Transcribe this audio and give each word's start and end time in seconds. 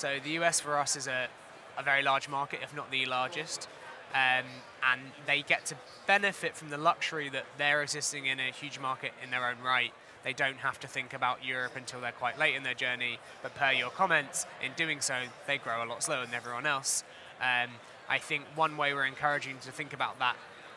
So 0.00 0.16
the 0.24 0.30
US 0.38 0.60
for 0.60 0.78
us 0.78 0.96
is 0.96 1.06
a, 1.06 1.28
a 1.76 1.82
very 1.82 2.02
large 2.02 2.26
market, 2.26 2.60
if 2.62 2.74
not 2.74 2.90
the 2.90 3.04
largest. 3.04 3.68
Um, 4.14 4.46
and 4.82 5.02
they 5.26 5.42
get 5.42 5.66
to 5.66 5.76
benefit 6.06 6.56
from 6.56 6.70
the 6.70 6.78
luxury 6.78 7.28
that 7.28 7.44
they're 7.58 7.82
existing 7.82 8.24
in 8.24 8.40
a 8.40 8.50
huge 8.50 8.78
market 8.78 9.12
in 9.22 9.30
their 9.30 9.46
own 9.46 9.56
right. 9.62 9.92
They 10.24 10.32
don't 10.32 10.56
have 10.56 10.80
to 10.80 10.86
think 10.86 11.12
about 11.12 11.44
Europe 11.44 11.72
until 11.76 12.00
they're 12.00 12.12
quite 12.12 12.38
late 12.38 12.54
in 12.54 12.62
their 12.62 12.72
journey, 12.72 13.18
but 13.42 13.54
per 13.54 13.72
your 13.72 13.90
comments, 13.90 14.46
in 14.64 14.72
doing 14.74 15.02
so, 15.02 15.20
they 15.46 15.58
grow 15.58 15.84
a 15.84 15.86
lot 15.86 16.02
slower 16.02 16.24
than 16.24 16.34
everyone 16.34 16.64
else. 16.64 17.04
Um, 17.38 17.68
I 18.08 18.16
think 18.16 18.44
one 18.54 18.78
way 18.78 18.94
we're 18.94 19.04
encouraging 19.04 19.58
to 19.64 19.70
think 19.70 19.92
about 19.92 20.18
that 20.18 20.36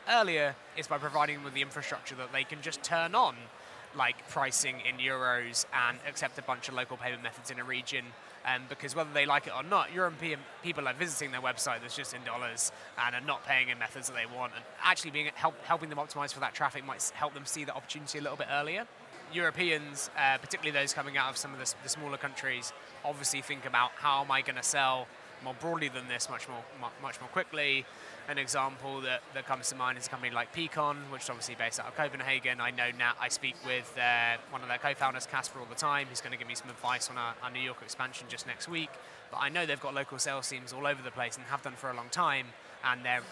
earlier 0.09 0.53
is 0.75 0.87
by 0.87 0.97
providing 0.97 1.37
them 1.37 1.45
with 1.45 1.53
the 1.53 1.61
infrastructure 1.61 2.15
that 2.15 2.33
they 2.33 2.43
can 2.43 2.61
just 2.61 2.83
turn 2.83 3.15
on, 3.15 3.35
like 3.95 4.27
pricing 4.27 4.81
in 4.81 4.97
euros 4.97 5.65
and 5.73 5.97
accept 6.05 6.37
a 6.37 6.41
bunch 6.41 6.67
of 6.67 6.75
local 6.75 6.97
payment 6.97 7.23
methods 7.23 7.51
in 7.51 7.59
a 7.59 7.63
region. 7.63 8.03
Um, 8.45 8.63
because 8.67 8.93
whether 8.93 9.09
they 9.13 9.25
like 9.25 9.47
it 9.47 9.53
or 9.55 9.63
not, 9.63 9.93
European 9.93 10.39
people 10.63 10.87
are 10.87 10.93
visiting 10.93 11.31
their 11.31 11.41
website 11.41 11.81
that's 11.81 11.95
just 11.95 12.13
in 12.13 12.23
dollars 12.25 12.73
and 12.97 13.15
are 13.15 13.21
not 13.21 13.45
paying 13.45 13.69
in 13.69 13.79
methods 13.79 14.07
that 14.09 14.15
they 14.15 14.25
want. 14.25 14.51
And 14.55 14.63
actually, 14.83 15.11
being 15.11 15.29
help, 15.35 15.55
helping 15.63 15.89
them 15.89 15.97
optimize 15.97 16.33
for 16.33 16.41
that 16.41 16.53
traffic 16.53 16.85
might 16.85 17.09
help 17.15 17.33
them 17.33 17.45
see 17.45 17.63
the 17.63 17.73
opportunity 17.73 18.19
a 18.19 18.21
little 18.21 18.37
bit 18.37 18.47
earlier. 18.51 18.85
Europeans, 19.33 20.09
uh, 20.17 20.37
particularly 20.37 20.77
those 20.77 20.93
coming 20.93 21.17
out 21.17 21.29
of 21.29 21.37
some 21.37 21.53
of 21.53 21.59
the, 21.59 21.73
the 21.83 21.89
smaller 21.89 22.17
countries, 22.17 22.73
obviously 23.03 23.41
think 23.41 23.65
about 23.65 23.91
how 23.95 24.21
am 24.21 24.31
I 24.31 24.41
going 24.41 24.57
to 24.57 24.63
sell 24.63 25.07
more 25.43 25.53
broadly 25.59 25.89
than 25.89 26.07
this, 26.07 26.29
much 26.29 26.47
more 26.47 26.63
much 27.01 27.19
more 27.19 27.29
quickly. 27.29 27.85
An 28.29 28.37
example 28.37 29.01
that, 29.01 29.21
that 29.33 29.45
comes 29.45 29.67
to 29.69 29.75
mind 29.75 29.97
is 29.97 30.07
a 30.07 30.09
company 30.09 30.33
like 30.33 30.55
Peakon, 30.55 30.95
which 31.11 31.23
is 31.23 31.29
obviously 31.29 31.55
based 31.55 31.79
out 31.79 31.87
of 31.87 31.95
Copenhagen. 31.97 32.61
I 32.61 32.71
know 32.71 32.89
now 32.97 33.13
I 33.19 33.27
speak 33.27 33.55
with 33.65 33.93
uh, 33.97 34.37
one 34.49 34.61
of 34.61 34.69
their 34.69 34.77
co-founders, 34.77 35.25
Kasper, 35.25 35.59
all 35.59 35.65
the 35.65 35.75
time. 35.75 36.07
He's 36.09 36.21
going 36.21 36.31
to 36.31 36.37
give 36.37 36.47
me 36.47 36.55
some 36.55 36.69
advice 36.69 37.09
on 37.09 37.17
our, 37.17 37.35
our 37.43 37.51
New 37.51 37.59
York 37.59 37.81
expansion 37.81 38.27
just 38.29 38.47
next 38.47 38.69
week. 38.69 38.89
But 39.29 39.39
I 39.41 39.49
know 39.49 39.65
they've 39.65 39.79
got 39.79 39.93
local 39.93 40.19
sales 40.19 40.47
teams 40.47 40.71
all 40.71 40.87
over 40.87 41.01
the 41.01 41.11
place 41.11 41.35
and 41.35 41.45
have 41.47 41.61
done 41.63 41.73
for 41.73 41.89
a 41.89 41.95
long 41.95 42.07
time, 42.09 42.47
and 42.85 43.03
they're 43.03 43.23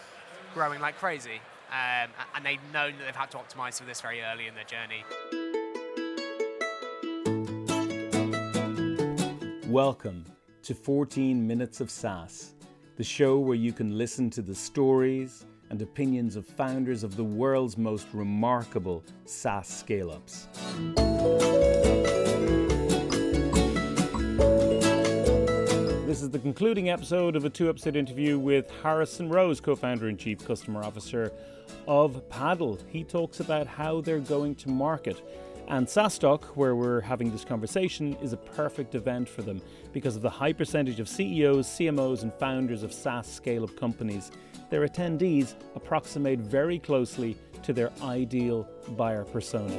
growing 0.52 0.80
like 0.80 0.98
crazy. 0.98 1.40
Um, 1.70 2.10
and 2.34 2.44
they've 2.44 2.60
known 2.70 2.98
that 2.98 3.06
they've 3.06 3.16
had 3.16 3.30
to 3.30 3.38
optimize 3.38 3.78
for 3.78 3.86
this 3.86 4.02
very 4.02 4.20
early 4.20 4.46
in 4.46 4.54
their 4.54 4.64
journey. 4.64 5.04
Welcome 9.66 10.26
to 10.62 10.74
40 10.74 11.34
Minutes 11.34 11.80
of 11.80 11.90
SaaS, 11.90 12.52
the 12.96 13.02
show 13.02 13.36
where 13.38 13.56
you 13.56 13.72
can 13.72 13.98
listen 13.98 14.30
to 14.30 14.42
the 14.42 14.54
stories 14.54 15.44
and 15.70 15.82
opinions 15.82 16.36
of 16.36 16.46
founders 16.46 17.02
of 17.02 17.16
the 17.16 17.24
world's 17.24 17.76
most 17.76 18.06
remarkable 18.12 19.02
SaaS 19.24 19.66
scale 19.66 20.12
ups. 20.12 20.46
This 26.06 26.22
is 26.22 26.30
the 26.30 26.38
concluding 26.38 26.90
episode 26.90 27.34
of 27.34 27.44
a 27.44 27.50
two 27.50 27.68
episode 27.68 27.96
interview 27.96 28.38
with 28.38 28.70
Harrison 28.84 29.28
Rose, 29.28 29.60
co 29.60 29.74
founder 29.74 30.06
and 30.06 30.18
chief 30.18 30.46
customer 30.46 30.84
officer 30.84 31.32
of 31.88 32.28
Paddle. 32.28 32.78
He 32.86 33.02
talks 33.02 33.40
about 33.40 33.66
how 33.66 34.00
they're 34.00 34.20
going 34.20 34.54
to 34.56 34.68
market 34.68 35.20
and 35.68 35.86
SaaStock, 35.86 36.44
where 36.56 36.74
we're 36.74 37.00
having 37.00 37.30
this 37.30 37.44
conversation, 37.44 38.16
is 38.22 38.32
a 38.32 38.36
perfect 38.36 38.94
event 38.94 39.28
for 39.28 39.42
them 39.42 39.60
because 39.92 40.16
of 40.16 40.22
the 40.22 40.30
high 40.30 40.52
percentage 40.52 41.00
of 41.00 41.08
CEOs, 41.08 41.66
CMOs, 41.66 42.22
and 42.22 42.32
founders 42.34 42.82
of 42.82 42.92
SaaS 42.92 43.26
scale 43.26 43.64
up 43.64 43.76
companies. 43.76 44.30
Their 44.70 44.86
attendees 44.86 45.54
approximate 45.74 46.40
very 46.40 46.78
closely 46.78 47.36
to 47.62 47.72
their 47.72 47.90
ideal 48.02 48.68
buyer 48.96 49.24
persona. 49.24 49.72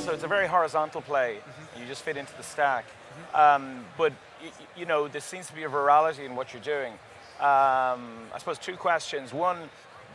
So 0.00 0.12
it's 0.12 0.24
a 0.24 0.28
very 0.28 0.46
horizontal 0.46 1.02
play. 1.02 1.38
Mm-hmm. 1.38 1.82
You 1.82 1.88
just 1.88 2.02
fit 2.02 2.16
into 2.16 2.36
the 2.36 2.42
stack. 2.42 2.86
Mm-hmm. 2.86 3.64
Um, 3.64 3.84
but 3.98 4.12
y- 4.42 4.50
you 4.76 4.86
know, 4.86 5.08
there 5.08 5.20
seems 5.20 5.46
to 5.48 5.54
be 5.54 5.64
a 5.64 5.68
virality 5.68 6.24
in 6.26 6.36
what 6.36 6.52
you're 6.52 6.62
doing. 6.62 6.92
Um, 7.40 8.28
I 8.32 8.38
suppose 8.38 8.58
two 8.58 8.76
questions. 8.76 9.32
One, 9.32 9.58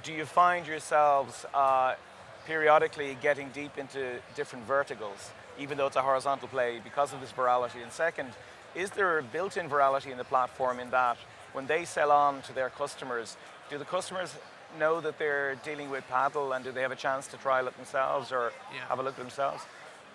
do 0.07 0.13
you 0.13 0.25
find 0.25 0.65
yourselves 0.65 1.45
uh, 1.53 1.93
periodically 2.45 3.17
getting 3.21 3.49
deep 3.49 3.77
into 3.77 4.15
different 4.35 4.65
verticals, 4.65 5.31
even 5.59 5.77
though 5.77 5.87
it's 5.87 5.97
a 5.97 6.01
horizontal 6.01 6.47
play, 6.47 6.79
because 6.81 7.11
of 7.11 7.19
this 7.19 7.33
virality? 7.33 7.83
And 7.83 7.91
second, 7.91 8.29
is 8.73 8.89
there 8.91 9.19
a 9.19 9.23
built-in 9.23 9.69
virality 9.69 10.09
in 10.09 10.17
the 10.17 10.23
platform 10.23 10.79
in 10.79 10.91
that 10.91 11.17
when 11.51 11.67
they 11.67 11.83
sell 11.83 12.09
on 12.09 12.41
to 12.43 12.53
their 12.53 12.69
customers, 12.69 13.35
do 13.69 13.77
the 13.77 13.83
customers 13.83 14.33
know 14.79 15.01
that 15.01 15.19
they're 15.19 15.55
dealing 15.55 15.89
with 15.89 16.07
Paddle 16.07 16.53
and 16.53 16.63
do 16.63 16.71
they 16.71 16.83
have 16.83 16.93
a 16.93 16.95
chance 16.95 17.27
to 17.27 17.37
trial 17.37 17.67
it 17.67 17.75
themselves 17.75 18.31
or 18.31 18.53
yeah. 18.73 18.87
have 18.87 18.99
a 18.99 19.03
look 19.03 19.15
at 19.15 19.19
themselves? 19.19 19.61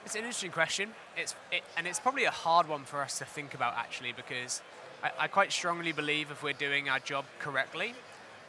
It's 0.07 0.15
an 0.15 0.21
interesting 0.21 0.53
question. 0.53 0.89
It's 1.19 1.35
it, 1.51 1.65
and 1.77 1.87
it's 1.87 2.01
probably 2.01 2.25
a 2.25 2.31
hard 2.31 2.67
one 2.67 2.85
for 2.85 3.03
us 3.03 3.19
to 3.19 3.27
think 3.27 3.53
about 3.53 3.75
actually 3.77 4.13
because 4.13 4.63
I, 5.05 5.11
I 5.19 5.29
quite 5.29 5.53
strongly 5.53 5.93
believe 5.93 6.31
if 6.31 6.43
we're 6.43 6.55
doing 6.55 6.89
our 6.89 6.99
job 6.99 7.27
correctly, 7.39 7.95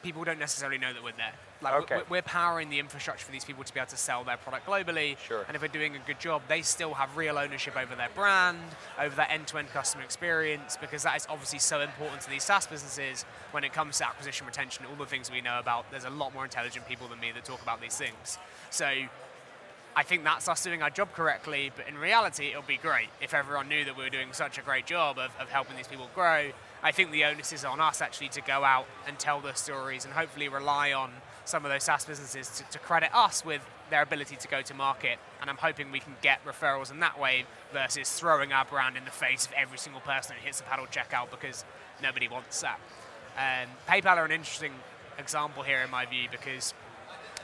people 0.04 0.24
don't 0.24 0.40
necessarily 0.40 0.78
know 0.78 0.94
that 0.94 1.04
we're 1.04 1.14
there. 1.14 1.34
Like 1.62 1.74
okay. 1.84 1.96
we're, 1.96 2.18
we're, 2.18 2.22
powering 2.22 2.70
the 2.70 2.78
infrastructure 2.78 3.26
for 3.26 3.32
these 3.32 3.46
people 3.46 3.64
to 3.64 3.74
be 3.74 3.80
able 3.80 3.90
to 3.90 3.98
sell 3.98 4.24
their 4.24 4.38
product 4.38 4.68
globally. 4.68 5.18
Sure. 5.18 5.46
And 5.48 5.56
if 5.56 5.62
we're 5.62 5.70
doing 5.70 5.96
a 5.96 6.00
good 6.00 6.20
job, 6.20 6.42
they 6.50 6.62
still 6.62 6.94
have 6.94 7.16
real 7.16 7.38
ownership 7.38 7.78
over 7.78 7.96
their 7.96 8.10
brand, 8.14 8.60
over 9.00 9.16
their 9.16 9.32
end-to-end 9.32 9.70
customer 9.70 10.04
experience, 10.04 10.78
because 10.80 11.04
that 11.04 11.16
is 11.16 11.26
obviously 11.30 11.60
so 11.60 11.80
important 11.80 12.22
to 12.22 12.30
these 12.30 12.44
SaaS 12.44 12.68
businesses 12.68 13.24
when 13.52 13.64
it 13.64 13.74
comes 13.74 13.98
to 14.00 14.08
acquisition, 14.08 14.46
retention, 14.46 14.86
all 14.86 14.96
the 14.98 15.06
things 15.06 15.32
we 15.32 15.42
know 15.42 15.58
about. 15.58 15.90
There's 15.90 16.06
a 16.06 16.10
lot 16.10 16.34
more 16.34 16.44
intelligent 16.44 16.88
people 16.88 17.08
than 17.08 17.20
me 17.20 17.32
that 17.32 17.46
talk 17.46 17.62
about 17.62 17.82
these 17.82 17.98
things. 17.98 18.38
So 18.70 18.92
I 19.96 20.04
think 20.04 20.24
that's 20.24 20.50
us 20.50 20.64
doing 20.64 20.82
our 20.82 20.90
job 20.90 21.14
correctly, 21.14 21.72
but 21.76 21.88
in 21.88 21.98
reality, 21.98 22.48
it 22.48 22.58
would 22.58 22.68
be 22.68 22.78
great 22.78 23.08
if 23.22 23.34
everyone 23.34 23.70
knew 23.70 23.86
that 23.86 23.96
we 23.96 24.04
were 24.04 24.10
doing 24.10 24.34
such 24.34 24.58
a 24.58 24.62
great 24.62 24.86
job 24.86 25.18
of, 25.18 25.32
of 25.40 25.50
helping 25.50 25.78
these 25.78 25.88
people 25.88 26.10
grow 26.14 26.52
I 26.84 26.92
think 26.92 27.12
the 27.12 27.24
onus 27.24 27.54
is 27.54 27.64
on 27.64 27.80
us 27.80 28.02
actually 28.02 28.28
to 28.30 28.42
go 28.42 28.66
out 28.66 28.88
and 29.08 29.18
tell 29.18 29.40
those 29.40 29.60
stories 29.60 30.04
and 30.04 30.14
hopefully 30.14 30.50
rely 30.50 30.92
on 30.92 31.12
some 31.46 31.64
of 31.64 31.72
those 31.72 31.84
SaaS 31.84 32.04
businesses 32.04 32.50
to, 32.58 32.64
to, 32.72 32.80
credit 32.80 33.10
us 33.16 33.44
with 33.46 33.62
their 33.90 34.02
ability 34.02 34.36
to 34.36 34.48
go 34.50 34.62
to 34.62 34.74
market. 34.74 35.18
And 35.40 35.50
I'm 35.50 35.58
hoping 35.58 35.92
we 35.92 36.00
can 36.00 36.16
get 36.22 36.46
referrals 36.46 36.92
in 36.92 37.00
that 37.00 37.18
way 37.18 37.46
versus 37.72 38.12
throwing 38.12 38.52
our 38.52 38.66
brand 38.66 38.98
in 38.98 39.06
the 39.06 39.12
face 39.12 39.46
of 39.46 39.54
every 39.54 39.78
single 39.78 40.02
person 40.02 40.36
who 40.38 40.46
hits 40.46 40.60
the 40.60 40.66
paddle 40.66 40.86
checkout 40.86 41.32
because 41.32 41.64
nobody 42.02 42.28
wants 42.28 42.62
that. 42.62 42.80
And 43.38 43.70
PayPal 43.88 44.18
are 44.18 44.26
an 44.26 44.32
interesting 44.32 44.74
example 45.18 45.64
here 45.64 45.82
in 45.82 45.90
my 45.90 46.06
view 46.06 46.28
because 46.30 46.74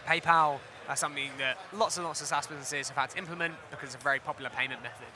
PayPal 0.06 0.60
are 0.90 0.96
something 0.96 1.30
that 1.38 1.58
lots 1.74 1.98
and 1.98 2.06
lots 2.06 2.20
of 2.22 2.28
SaaS 2.28 2.48
businesses 2.48 2.90
have 2.90 2.98
had 2.98 3.10
to 3.12 3.18
implement 3.18 3.54
because 3.72 3.94
it's 3.94 3.96
a 3.96 4.04
very 4.04 4.20
popular 4.20 4.50
payment 4.50 4.82
method. 4.84 5.08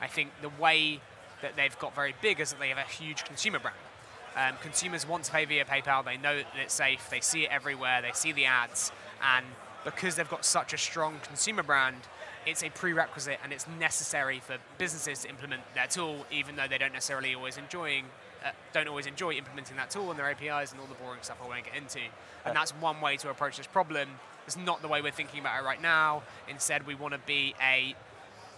I 0.00 0.06
think 0.06 0.30
the 0.40 0.50
way 0.60 1.00
that 1.42 1.56
they've 1.56 1.78
got 1.78 1.94
very 1.94 2.14
big 2.22 2.40
is 2.40 2.50
that 2.50 2.60
they 2.60 2.68
have 2.68 2.78
a 2.78 2.90
huge 2.90 3.24
consumer 3.24 3.58
brand. 3.58 3.76
Um, 4.36 4.54
consumers 4.62 5.08
want 5.08 5.24
to 5.24 5.32
pay 5.32 5.44
via 5.44 5.64
PayPal. 5.64 6.04
They 6.04 6.18
know 6.18 6.36
that 6.36 6.46
it's 6.62 6.74
safe. 6.74 7.08
They 7.10 7.20
see 7.20 7.44
it 7.44 7.50
everywhere. 7.50 8.02
They 8.02 8.12
see 8.12 8.32
the 8.32 8.44
ads, 8.44 8.92
and 9.22 9.46
because 9.84 10.16
they've 10.16 10.28
got 10.28 10.44
such 10.44 10.72
a 10.72 10.78
strong 10.78 11.20
consumer 11.26 11.62
brand, 11.62 11.96
it's 12.44 12.62
a 12.62 12.70
prerequisite 12.70 13.38
and 13.42 13.52
it's 13.52 13.66
necessary 13.80 14.40
for 14.40 14.56
businesses 14.78 15.22
to 15.22 15.28
implement 15.28 15.62
their 15.74 15.86
tool, 15.86 16.26
even 16.30 16.54
though 16.56 16.68
they 16.68 16.78
don't 16.78 16.92
necessarily 16.92 17.34
always 17.34 17.56
enjoying 17.56 18.04
uh, 18.46 18.50
don't 18.72 18.88
always 18.88 19.06
enjoy 19.06 19.32
implementing 19.32 19.76
that 19.76 19.90
tool 19.90 20.10
and 20.10 20.18
their 20.18 20.30
APIs 20.30 20.70
and 20.70 20.80
all 20.80 20.86
the 20.86 20.94
boring 20.94 21.18
stuff 21.22 21.38
I 21.42 21.48
won't 21.48 21.64
get 21.64 21.74
into. 21.74 22.00
And 22.44 22.54
that's 22.54 22.70
one 22.72 23.00
way 23.00 23.16
to 23.18 23.30
approach 23.30 23.56
this 23.56 23.66
problem. 23.66 24.08
It's 24.46 24.56
not 24.56 24.82
the 24.82 24.88
way 24.88 25.02
we're 25.02 25.10
thinking 25.10 25.40
about 25.40 25.60
it 25.60 25.64
right 25.64 25.82
now. 25.82 26.22
Instead, 26.48 26.86
we 26.86 26.94
want 26.94 27.14
to 27.14 27.20
be 27.26 27.54
a 27.60 27.94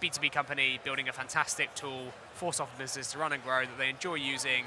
B2B 0.01 0.31
company 0.31 0.79
building 0.83 1.09
a 1.09 1.13
fantastic 1.13 1.73
tool 1.75 2.13
for 2.33 2.53
software 2.53 2.77
businesses 2.79 3.11
to 3.13 3.19
run 3.19 3.33
and 3.33 3.43
grow 3.43 3.61
that 3.61 3.77
they 3.77 3.89
enjoy 3.89 4.15
using, 4.15 4.63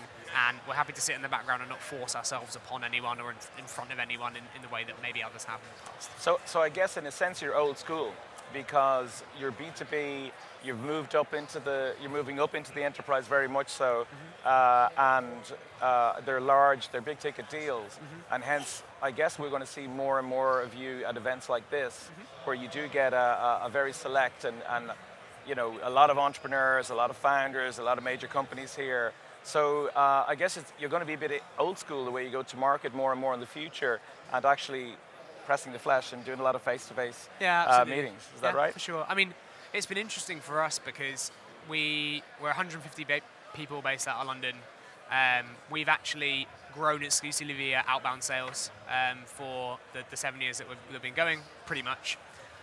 and 0.48 0.58
we're 0.68 0.74
happy 0.74 0.92
to 0.92 1.00
sit 1.00 1.16
in 1.16 1.22
the 1.22 1.28
background 1.28 1.62
and 1.62 1.70
not 1.70 1.80
force 1.80 2.14
ourselves 2.14 2.56
upon 2.56 2.84
anyone 2.84 3.20
or 3.20 3.30
in, 3.30 3.36
in 3.58 3.64
front 3.64 3.92
of 3.92 3.98
anyone 3.98 4.36
in, 4.36 4.42
in, 4.54 4.62
the 4.62 4.68
way 4.68 4.84
that 4.84 4.94
maybe 5.02 5.22
others 5.22 5.44
have 5.44 5.60
in 5.60 5.68
the 5.76 5.90
past. 5.90 6.10
So, 6.20 6.40
so 6.44 6.60
I 6.60 6.68
guess 6.68 6.96
in 6.96 7.06
a 7.06 7.12
sense 7.12 7.40
you're 7.40 7.56
old 7.56 7.78
school 7.78 8.12
because 8.52 9.22
you're 9.40 9.52
B2B, 9.52 10.30
you've 10.64 10.80
moved 10.80 11.14
up 11.14 11.32
into 11.32 11.58
the, 11.58 11.94
you're 12.00 12.10
moving 12.10 12.38
up 12.38 12.54
into 12.54 12.72
the 12.74 12.82
enterprise 12.82 13.26
very 13.26 13.48
much 13.48 13.68
so, 13.68 14.06
mm-hmm. 14.06 14.46
uh, 14.98 15.16
and 15.16 15.52
uh, 15.80 16.20
they're 16.26 16.40
large, 16.40 16.90
they're 16.90 17.00
big 17.00 17.18
ticket 17.18 17.48
deals, 17.48 17.92
mm-hmm. 17.92 18.34
and 18.34 18.44
hence 18.44 18.82
I 19.00 19.10
guess 19.10 19.38
we're 19.38 19.50
going 19.50 19.62
to 19.62 19.66
see 19.66 19.86
more 19.86 20.18
and 20.18 20.28
more 20.28 20.60
of 20.60 20.74
you 20.74 21.04
at 21.04 21.16
events 21.16 21.48
like 21.48 21.68
this, 21.70 21.94
mm-hmm. 21.94 22.22
where 22.44 22.56
you 22.56 22.68
do 22.68 22.88
get 22.88 23.14
a, 23.14 23.16
a, 23.16 23.60
a 23.64 23.68
very 23.70 23.92
select 23.92 24.44
and, 24.44 24.56
and 24.68 24.90
you 25.46 25.54
know, 25.54 25.78
a 25.82 25.90
lot 25.90 26.10
of 26.10 26.18
entrepreneurs, 26.18 26.90
a 26.90 26.94
lot 26.94 27.10
of 27.10 27.16
founders, 27.16 27.78
a 27.78 27.82
lot 27.82 27.98
of 27.98 28.04
major 28.04 28.26
companies 28.26 28.74
here. 28.74 29.12
So 29.44 29.88
uh, 29.88 30.24
I 30.28 30.34
guess 30.34 30.58
you're 30.78 30.90
going 30.90 31.00
to 31.00 31.06
be 31.06 31.14
a 31.14 31.18
bit 31.18 31.42
old 31.58 31.78
school 31.78 32.04
the 32.04 32.10
way 32.10 32.24
you 32.24 32.30
go 32.30 32.42
to 32.42 32.56
market 32.56 32.94
more 32.94 33.12
and 33.12 33.20
more 33.20 33.34
in 33.34 33.40
the 33.40 33.46
future, 33.46 34.00
and 34.32 34.44
actually 34.44 34.94
pressing 35.46 35.72
the 35.72 35.78
flesh 35.78 36.12
and 36.12 36.24
doing 36.24 36.38
a 36.38 36.42
lot 36.42 36.54
of 36.54 36.62
face-to-face 36.62 37.28
yeah, 37.40 37.64
uh, 37.64 37.84
meetings. 37.84 38.20
Is 38.20 38.28
yeah, 38.36 38.52
that 38.52 38.54
right? 38.54 38.72
For 38.72 38.78
sure. 38.78 39.04
I 39.08 39.14
mean, 39.14 39.34
it's 39.72 39.86
been 39.86 39.98
interesting 39.98 40.38
for 40.38 40.62
us 40.62 40.78
because 40.78 41.32
we 41.68 42.22
we're 42.40 42.48
150 42.48 43.04
ba- 43.04 43.20
people 43.54 43.82
based 43.82 44.06
out 44.06 44.20
of 44.20 44.26
London. 44.26 44.56
Um, 45.10 45.46
we've 45.70 45.88
actually 45.88 46.46
grown 46.72 47.02
exclusively 47.02 47.54
via 47.54 47.84
outbound 47.86 48.22
sales 48.22 48.70
um, 48.88 49.18
for 49.26 49.78
the, 49.92 50.04
the, 50.10 50.16
seven 50.16 50.40
years 50.40 50.56
that 50.56 50.68
we've, 50.68 50.78
we've 50.90 51.02
been 51.02 51.12
going, 51.12 51.40
pretty 51.66 51.82
much, 51.82 52.16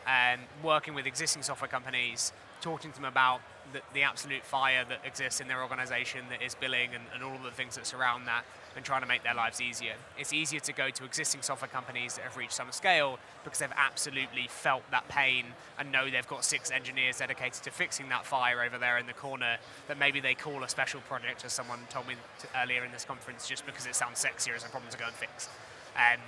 and 0.08 0.42
um, 0.42 0.48
working 0.64 0.96
with 0.96 1.06
existing 1.06 1.44
software 1.44 1.68
companies 1.68 2.32
talking 2.62 2.92
to 2.92 2.98
them 2.98 3.06
about 3.06 3.42
the, 3.74 3.82
the 3.94 4.04
absolute 4.04 4.44
fire 4.44 4.84
that 4.90 5.02
exists 5.06 5.42
in 5.42 5.48
their 5.48 5.62
organization 5.62 6.22
that 6.30 6.42
is 6.42 6.56
billing 6.56 6.90
and, 6.94 7.04
and 7.14 7.24
all 7.24 7.36
of 7.36 7.44
the 7.44 7.52
things 7.52 7.76
that 7.76 7.86
surround 7.86 8.28
that 8.28 8.44
and 8.76 8.86
trying 8.86 9.02
to 9.02 9.08
make 9.08 9.24
their 9.24 9.34
lives 9.34 9.62
easier. 9.62 9.94
It's 10.18 10.34
easier 10.34 10.60
to 10.62 10.74
go 10.74 10.90
to 10.90 11.04
existing 11.04 11.42
software 11.42 11.70
companies 11.70 12.16
that 12.16 12.24
have 12.24 12.38
reached 12.38 12.54
some 12.54 12.72
scale 12.72 13.20
because 13.44 13.60
they've 13.60 13.70
absolutely 13.76 14.48
felt 14.48 14.84
that 14.92 15.08
pain 15.08 15.46
and 15.78 15.92
know 15.92 16.10
they've 16.10 16.28
got 16.28 16.46
six 16.46 16.72
engineers 16.72 17.18
dedicated 17.20 17.64
to 17.64 17.72
fixing 17.72 18.10
that 18.10 18.26
fire 18.26 18.62
over 18.64 18.78
there 18.78 18.98
in 18.98 19.08
the 19.08 19.14
corner 19.14 19.58
that 19.88 19.98
maybe 19.98 20.20
they 20.20 20.34
call 20.34 20.64
a 20.64 20.70
special 20.70 21.02
project, 21.02 21.44
as 21.46 21.54
someone 21.54 21.80
told 21.90 22.08
me 22.08 22.16
earlier 22.62 22.84
in 22.84 22.92
this 22.92 23.06
conference, 23.06 23.48
just 23.48 23.66
because 23.66 23.86
it 23.86 23.96
sounds 23.96 24.24
sexier 24.24 24.56
as 24.56 24.64
a 24.64 24.70
problem 24.70 24.92
to 24.92 24.98
go 24.98 25.06
and 25.06 25.16
fix. 25.16 25.50
Um, 25.96 26.22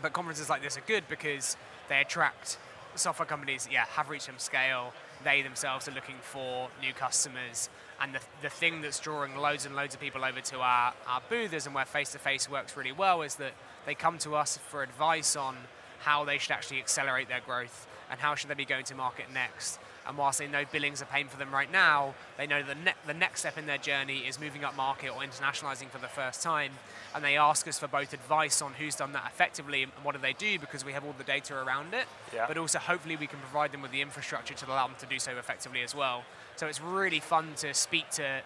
but 0.00 0.12
conferences 0.12 0.48
like 0.48 0.62
this 0.62 0.76
are 0.76 0.84
good 0.86 1.04
because 1.08 1.56
they 1.88 2.00
attract 2.00 2.58
software 2.94 3.26
companies 3.26 3.64
that 3.64 3.72
yeah, 3.72 3.84
have 3.86 4.10
reached 4.10 4.26
some 4.26 4.38
scale. 4.38 4.92
They 5.24 5.42
themselves 5.42 5.88
are 5.88 5.92
looking 5.92 6.16
for 6.20 6.68
new 6.80 6.92
customers. 6.92 7.68
And 8.00 8.14
the, 8.14 8.20
the 8.42 8.50
thing 8.50 8.82
that's 8.82 8.98
drawing 8.98 9.36
loads 9.36 9.66
and 9.66 9.76
loads 9.76 9.94
of 9.94 10.00
people 10.00 10.24
over 10.24 10.40
to 10.40 10.58
our, 10.58 10.94
our 11.06 11.22
booths 11.28 11.66
and 11.66 11.74
where 11.74 11.84
face 11.84 12.12
to 12.12 12.18
face 12.18 12.50
works 12.50 12.76
really 12.76 12.92
well 12.92 13.22
is 13.22 13.36
that 13.36 13.52
they 13.86 13.94
come 13.94 14.18
to 14.18 14.34
us 14.34 14.58
for 14.68 14.82
advice 14.82 15.36
on 15.36 15.56
how 16.00 16.24
they 16.24 16.38
should 16.38 16.52
actually 16.52 16.78
accelerate 16.78 17.28
their 17.28 17.40
growth 17.40 17.86
and 18.10 18.20
how 18.20 18.34
should 18.34 18.50
they 18.50 18.54
be 18.54 18.64
going 18.64 18.84
to 18.84 18.94
market 18.94 19.26
next. 19.32 19.78
And 20.06 20.18
whilst 20.18 20.38
they 20.38 20.48
know 20.48 20.64
billings 20.70 21.00
are 21.00 21.06
paying 21.06 21.28
for 21.28 21.36
them 21.36 21.52
right 21.52 21.70
now, 21.70 22.14
they 22.36 22.46
know 22.46 22.62
the, 22.62 22.74
ne- 22.74 22.94
the 23.06 23.14
next 23.14 23.40
step 23.40 23.56
in 23.56 23.66
their 23.66 23.78
journey 23.78 24.18
is 24.18 24.40
moving 24.40 24.64
up 24.64 24.76
market 24.76 25.10
or 25.10 25.22
internationalizing 25.22 25.88
for 25.88 25.98
the 25.98 26.08
first 26.08 26.42
time. 26.42 26.72
And 27.14 27.24
they 27.24 27.36
ask 27.36 27.68
us 27.68 27.78
for 27.78 27.88
both 27.88 28.12
advice 28.12 28.60
on 28.62 28.72
who's 28.74 28.96
done 28.96 29.12
that 29.12 29.26
effectively 29.26 29.84
and 29.84 29.92
what 30.02 30.14
do 30.14 30.20
they 30.20 30.32
do 30.32 30.58
because 30.58 30.84
we 30.84 30.92
have 30.92 31.04
all 31.04 31.14
the 31.16 31.24
data 31.24 31.54
around 31.54 31.94
it. 31.94 32.06
Yeah. 32.34 32.46
But 32.48 32.58
also, 32.58 32.78
hopefully, 32.78 33.16
we 33.16 33.26
can 33.26 33.38
provide 33.38 33.72
them 33.72 33.82
with 33.82 33.92
the 33.92 34.00
infrastructure 34.00 34.54
to 34.54 34.66
allow 34.66 34.86
them 34.86 34.96
to 34.98 35.06
do 35.06 35.18
so 35.18 35.32
effectively 35.32 35.82
as 35.82 35.94
well. 35.94 36.24
So 36.56 36.66
it's 36.66 36.80
really 36.80 37.20
fun 37.20 37.54
to 37.56 37.72
speak 37.74 38.10
to 38.10 38.42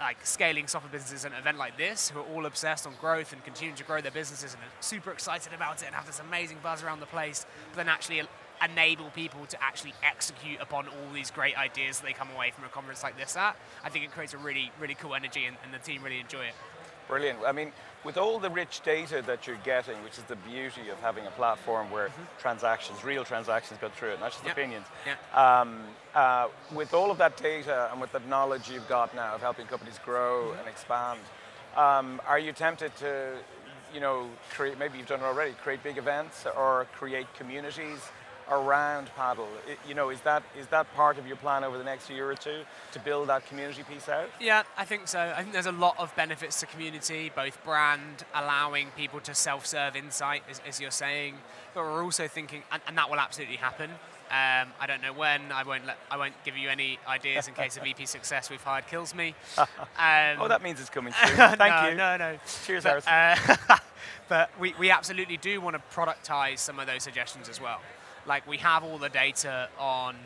like 0.00 0.24
scaling 0.26 0.66
software 0.66 0.90
businesses 0.90 1.24
at 1.24 1.32
an 1.32 1.38
event 1.38 1.58
like 1.58 1.76
this 1.76 2.10
who 2.10 2.18
are 2.18 2.26
all 2.34 2.46
obsessed 2.46 2.86
on 2.86 2.94
growth 3.00 3.32
and 3.32 3.44
continuing 3.44 3.76
to 3.76 3.84
grow 3.84 4.00
their 4.00 4.10
businesses 4.10 4.52
and 4.52 4.62
are 4.62 4.66
super 4.80 5.12
excited 5.12 5.52
about 5.52 5.80
it 5.80 5.86
and 5.86 5.94
have 5.94 6.06
this 6.06 6.18
amazing 6.18 6.56
buzz 6.60 6.82
around 6.82 6.98
the 6.98 7.06
place, 7.06 7.46
but 7.70 7.76
then 7.76 7.88
actually 7.88 8.20
enable 8.64 9.10
people 9.10 9.46
to 9.46 9.62
actually 9.62 9.94
execute 10.02 10.60
upon 10.60 10.86
all 10.86 11.12
these 11.12 11.30
great 11.30 11.56
ideas 11.56 12.00
that 12.00 12.06
they 12.06 12.12
come 12.12 12.28
away 12.34 12.50
from 12.50 12.64
a 12.64 12.68
conference 12.68 13.02
like 13.02 13.18
this 13.18 13.36
at. 13.36 13.56
I 13.84 13.88
think 13.88 14.04
it 14.04 14.12
creates 14.12 14.34
a 14.34 14.38
really, 14.38 14.70
really 14.80 14.94
cool 14.94 15.14
energy 15.14 15.44
and, 15.44 15.56
and 15.64 15.72
the 15.72 15.78
team 15.78 16.02
really 16.02 16.20
enjoy 16.20 16.44
it. 16.44 16.54
Brilliant. 17.08 17.40
I 17.44 17.52
mean, 17.52 17.72
with 18.04 18.16
all 18.16 18.38
the 18.38 18.50
rich 18.50 18.80
data 18.84 19.22
that 19.26 19.46
you're 19.46 19.58
getting, 19.64 19.96
which 20.02 20.18
is 20.18 20.24
the 20.24 20.36
beauty 20.36 20.88
of 20.90 20.98
having 21.00 21.26
a 21.26 21.30
platform 21.32 21.90
where 21.90 22.08
mm-hmm. 22.08 22.22
transactions, 22.38 23.04
real 23.04 23.24
transactions 23.24 23.78
go 23.80 23.88
through 23.88 24.10
it, 24.10 24.20
not 24.20 24.30
just 24.32 24.44
yep. 24.44 24.52
opinions. 24.52 24.86
Yep. 25.06 25.36
Um, 25.36 25.80
uh, 26.14 26.48
with 26.74 26.94
all 26.94 27.10
of 27.10 27.18
that 27.18 27.36
data 27.36 27.88
and 27.90 28.00
with 28.00 28.12
the 28.12 28.20
knowledge 28.20 28.70
you've 28.70 28.88
got 28.88 29.14
now 29.14 29.34
of 29.34 29.40
helping 29.40 29.66
companies 29.66 29.98
grow 30.04 30.46
mm-hmm. 30.48 30.60
and 30.60 30.68
expand, 30.68 31.20
um, 31.76 32.20
are 32.26 32.38
you 32.38 32.52
tempted 32.52 32.94
to, 32.96 33.32
you 33.92 34.00
know, 34.00 34.28
create, 34.50 34.78
maybe 34.78 34.98
you've 34.98 35.08
done 35.08 35.20
it 35.20 35.24
already, 35.24 35.52
create 35.62 35.82
big 35.82 35.98
events 35.98 36.46
or 36.56 36.86
create 36.94 37.26
communities 37.34 38.10
around 38.60 39.10
paddle. 39.16 39.48
It, 39.68 39.78
you 39.88 39.94
know, 39.94 40.10
is 40.10 40.20
that 40.22 40.42
is 40.58 40.66
that 40.68 40.92
part 40.94 41.18
of 41.18 41.26
your 41.26 41.36
plan 41.36 41.64
over 41.64 41.78
the 41.78 41.84
next 41.84 42.10
year 42.10 42.30
or 42.30 42.34
two 42.34 42.62
to 42.92 42.98
build 43.00 43.28
that 43.28 43.46
community 43.46 43.82
piece 43.82 44.08
out? 44.08 44.28
Yeah, 44.40 44.62
I 44.76 44.84
think 44.84 45.08
so. 45.08 45.32
I 45.36 45.42
think 45.42 45.52
there's 45.52 45.66
a 45.66 45.72
lot 45.72 45.96
of 45.98 46.14
benefits 46.16 46.60
to 46.60 46.66
community, 46.66 47.30
both 47.34 47.62
brand, 47.64 48.24
allowing 48.34 48.88
people 48.96 49.20
to 49.20 49.34
self-serve 49.34 49.96
insight, 49.96 50.42
as, 50.50 50.60
as 50.66 50.80
you're 50.80 50.90
saying, 50.90 51.34
but 51.74 51.84
we're 51.84 52.04
also 52.04 52.28
thinking, 52.28 52.62
and, 52.70 52.82
and 52.86 52.98
that 52.98 53.10
will 53.10 53.20
absolutely 53.20 53.56
happen. 53.56 53.90
Um, 54.32 54.72
I 54.80 54.86
don't 54.86 55.02
know 55.02 55.12
when. 55.12 55.52
I 55.52 55.62
won't. 55.62 55.84
Let, 55.84 55.98
I 56.10 56.16
won't 56.16 56.32
give 56.42 56.56
you 56.56 56.70
any 56.70 56.98
ideas 57.06 57.48
in 57.48 57.54
case 57.54 57.76
a 57.76 57.80
VP 57.80 58.06
success 58.06 58.48
we've 58.48 58.62
hired 58.62 58.86
kills 58.86 59.14
me. 59.14 59.34
Um, 59.98 60.38
oh, 60.40 60.48
that 60.48 60.62
means 60.62 60.80
it's 60.80 60.90
coming 60.90 61.12
soon. 61.26 61.36
Thank 61.36 61.58
no, 61.58 61.88
you. 61.88 61.94
No, 61.94 62.16
no. 62.16 62.38
Cheers, 62.64 62.82
but, 62.82 63.04
Harrison. 63.04 63.58
Uh, 63.68 63.76
but 64.28 64.50
we, 64.58 64.74
we 64.78 64.90
absolutely 64.90 65.36
do 65.36 65.60
want 65.60 65.76
to 65.76 65.82
productize 65.96 66.58
some 66.58 66.80
of 66.80 66.86
those 66.86 67.02
suggestions 67.02 67.48
as 67.48 67.60
well. 67.60 67.80
Like 68.26 68.46
we 68.46 68.58
have 68.58 68.84
all 68.84 68.98
the 68.98 69.08
data 69.08 69.68
on 69.78 70.16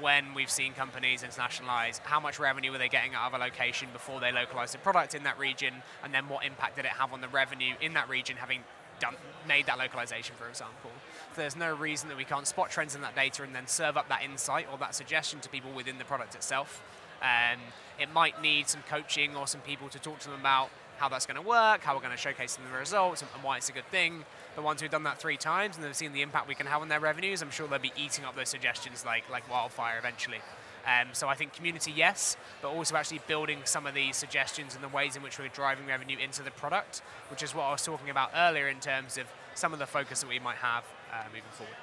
when 0.00 0.34
we've 0.34 0.50
seen 0.50 0.72
companies 0.72 1.22
internationalize, 1.22 2.00
how 2.00 2.18
much 2.18 2.38
revenue 2.38 2.72
were 2.72 2.78
they 2.78 2.88
getting 2.88 3.14
out 3.14 3.28
of 3.28 3.40
a 3.40 3.42
location 3.42 3.88
before 3.92 4.20
they 4.20 4.32
localized 4.32 4.74
the 4.74 4.78
product 4.78 5.14
in 5.14 5.22
that 5.22 5.38
region, 5.38 5.74
and 6.02 6.12
then 6.12 6.28
what 6.28 6.44
impact 6.44 6.76
did 6.76 6.84
it 6.84 6.90
have 6.92 7.12
on 7.12 7.20
the 7.20 7.28
revenue 7.28 7.74
in 7.80 7.94
that 7.94 8.08
region 8.08 8.36
having 8.36 8.64
done, 8.98 9.14
made 9.46 9.66
that 9.66 9.78
localization, 9.78 10.34
for 10.36 10.48
example. 10.48 10.90
There's 11.36 11.56
no 11.56 11.74
reason 11.74 12.08
that 12.08 12.16
we 12.16 12.24
can't 12.24 12.46
spot 12.46 12.70
trends 12.70 12.94
in 12.94 13.02
that 13.02 13.14
data 13.14 13.42
and 13.42 13.54
then 13.54 13.66
serve 13.66 13.96
up 13.96 14.08
that 14.08 14.22
insight 14.22 14.66
or 14.70 14.78
that 14.78 14.94
suggestion 14.94 15.40
to 15.40 15.48
people 15.48 15.70
within 15.72 15.98
the 15.98 16.04
product 16.04 16.34
itself. 16.34 16.82
Um, 17.22 17.60
it 17.98 18.12
might 18.12 18.42
need 18.42 18.68
some 18.68 18.82
coaching 18.88 19.36
or 19.36 19.46
some 19.46 19.60
people 19.60 19.88
to 19.88 19.98
talk 19.98 20.18
to 20.20 20.30
them 20.30 20.40
about 20.40 20.70
how 20.98 21.08
that's 21.08 21.26
going 21.26 21.40
to 21.40 21.46
work, 21.46 21.82
how 21.82 21.94
we're 21.94 22.00
going 22.00 22.12
to 22.12 22.16
showcase 22.16 22.56
the 22.56 22.78
results, 22.78 23.22
and, 23.22 23.30
and, 23.34 23.42
why 23.42 23.56
it's 23.56 23.68
a 23.68 23.72
good 23.72 23.86
thing. 23.90 24.24
The 24.56 24.62
ones 24.62 24.80
who've 24.80 24.90
done 24.90 25.02
that 25.04 25.18
three 25.18 25.36
times 25.36 25.76
and 25.76 25.84
they've 25.84 25.96
seen 25.96 26.12
the 26.12 26.22
impact 26.22 26.48
we 26.48 26.54
can 26.54 26.66
have 26.66 26.82
on 26.82 26.88
their 26.88 27.00
revenues, 27.00 27.42
I'm 27.42 27.50
sure 27.50 27.66
they'll 27.66 27.78
be 27.78 27.92
eating 27.96 28.24
up 28.24 28.36
those 28.36 28.48
suggestions 28.48 29.04
like 29.04 29.28
like 29.30 29.50
wildfire 29.50 29.98
eventually. 29.98 30.38
Um, 30.86 31.08
so 31.12 31.28
I 31.28 31.34
think 31.34 31.54
community, 31.54 31.92
yes, 31.96 32.36
but 32.60 32.68
also 32.68 32.94
actually 32.96 33.20
building 33.26 33.60
some 33.64 33.86
of 33.86 33.94
these 33.94 34.16
suggestions 34.16 34.74
and 34.74 34.84
the 34.84 34.88
ways 34.88 35.16
in 35.16 35.22
which 35.22 35.38
we're 35.38 35.48
driving 35.48 35.86
revenue 35.86 36.18
into 36.18 36.42
the 36.42 36.50
product, 36.50 37.02
which 37.30 37.42
is 37.42 37.54
what 37.54 37.64
I 37.64 37.72
was 37.72 37.82
talking 37.82 38.10
about 38.10 38.30
earlier 38.36 38.68
in 38.68 38.80
terms 38.80 39.16
of 39.16 39.26
some 39.54 39.72
of 39.72 39.78
the 39.78 39.86
focus 39.86 40.20
that 40.20 40.28
we 40.28 40.38
might 40.38 40.56
have 40.56 40.84
uh, 41.12 41.24
moving 41.28 41.42
forward. 41.52 41.74